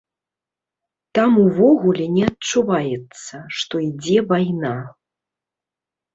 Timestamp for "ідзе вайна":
3.89-4.75